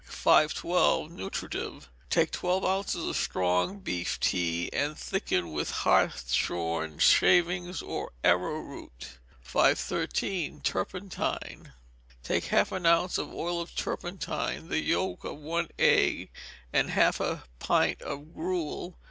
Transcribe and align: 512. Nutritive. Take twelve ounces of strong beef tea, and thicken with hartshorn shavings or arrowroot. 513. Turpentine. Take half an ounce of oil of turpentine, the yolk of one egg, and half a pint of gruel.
512. 0.03 1.11
Nutritive. 1.11 1.87
Take 2.09 2.31
twelve 2.31 2.65
ounces 2.65 3.05
of 3.07 3.15
strong 3.15 3.77
beef 3.77 4.19
tea, 4.19 4.67
and 4.73 4.97
thicken 4.97 5.51
with 5.51 5.69
hartshorn 5.69 6.97
shavings 6.97 7.83
or 7.83 8.11
arrowroot. 8.23 9.19
513. 9.41 10.61
Turpentine. 10.61 11.73
Take 12.23 12.45
half 12.45 12.71
an 12.71 12.87
ounce 12.87 13.19
of 13.19 13.31
oil 13.31 13.61
of 13.61 13.75
turpentine, 13.75 14.69
the 14.69 14.81
yolk 14.81 15.23
of 15.23 15.37
one 15.37 15.69
egg, 15.77 16.31
and 16.73 16.89
half 16.89 17.19
a 17.19 17.43
pint 17.59 18.01
of 18.01 18.33
gruel. 18.33 18.97